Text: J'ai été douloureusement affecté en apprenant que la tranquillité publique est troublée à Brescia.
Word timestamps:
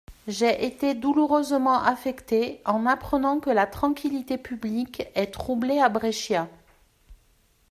J'ai 0.27 0.65
été 0.65 0.95
douloureusement 0.95 1.79
affecté 1.79 2.59
en 2.65 2.87
apprenant 2.87 3.39
que 3.39 3.51
la 3.51 3.67
tranquillité 3.67 4.39
publique 4.39 5.05
est 5.13 5.27
troublée 5.31 5.77
à 5.79 5.89
Brescia. 5.89 6.49